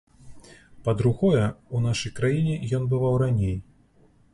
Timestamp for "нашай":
1.85-2.17